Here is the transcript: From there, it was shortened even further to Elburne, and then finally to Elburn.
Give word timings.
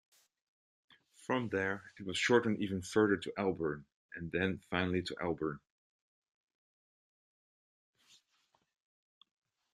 From 1.13 1.49
there, 1.49 1.83
it 1.99 2.07
was 2.07 2.17
shortened 2.17 2.59
even 2.59 2.81
further 2.81 3.17
to 3.17 3.31
Elburne, 3.37 3.85
and 4.15 4.31
then 4.31 4.59
finally 4.71 5.03
to 5.03 5.13
Elburn. 5.21 5.59